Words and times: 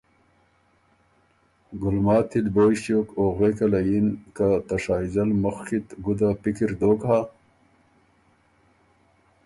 ګلماتی 1.81 2.39
ل 2.45 2.47
بویٛ 2.55 2.77
ݭیوک 2.83 3.07
او 3.17 3.25
غوېکه 3.35 3.65
له 3.73 3.79
یِن۔ 3.89 4.07
که 4.35 4.47
ته 4.67 4.75
شائزل 4.83 5.29
مُخکی 5.41 5.79
ت 5.87 5.89
ګُده 6.05 6.29
پِکر 6.41 6.71
دوک 6.79 7.01
هۀ؟ 7.09 7.19